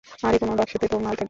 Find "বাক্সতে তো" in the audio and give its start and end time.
0.53-0.97